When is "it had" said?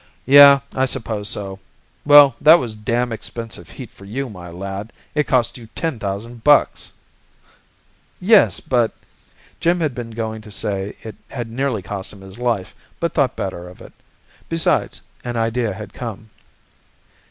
11.03-11.51